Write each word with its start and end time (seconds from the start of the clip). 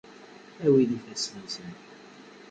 Awi-d 0.65 0.91
ifassen-nsen. 0.97 1.73